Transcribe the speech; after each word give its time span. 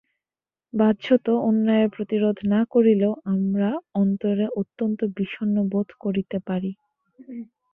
বাহ্যত 0.73 1.25
অন্যায়ের 1.47 1.89
প্রতিরোধ 1.95 2.37
না 2.45 2.61
করিলেও 2.73 3.13
আমরা 3.33 3.69
অন্তরে 3.95 4.45
অত্যন্ত 4.61 4.99
বিষণ্ণ 5.17 5.55
বোধ 5.71 5.89
করিতে 6.03 6.37
পারি। 6.47 6.71